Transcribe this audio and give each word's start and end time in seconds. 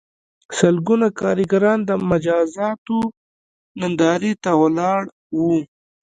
سلګونه 0.57 1.07
کارګران 1.19 1.79
د 1.89 1.91
مجازاتو 2.09 2.99
نندارې 3.79 4.31
ته 4.43 4.51
ولاړ 4.61 5.01
وو 5.37 5.57